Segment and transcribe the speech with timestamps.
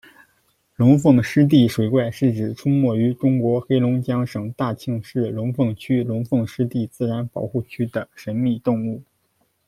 [0.77, 9.03] 龙凤湿地水怪是指出没于中国黑龙江省大庆市龙凤区龙凤湿地自然保护区的神秘动物。